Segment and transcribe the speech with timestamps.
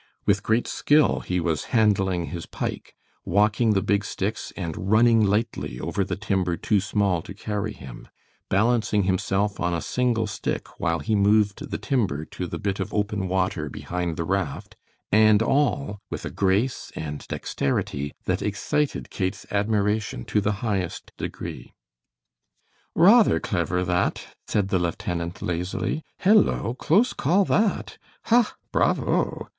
[0.25, 5.79] With great skill he was handling his pike, walking the big sticks and running lightly
[5.79, 8.07] over the timber too small to carry him,
[8.49, 12.91] balancing himself on a single stick while he moved the timber to the bit of
[12.95, 14.75] open water behind the raft,
[15.11, 21.75] and all with a grace and dexterity that excited Kate's admiration to the highest degree.
[22.95, 26.01] "Rather clever, that," said the lieutenant, lazily.
[26.17, 26.73] "Hello!
[26.73, 28.55] close call, that; ha!
[28.71, 29.47] bravo!"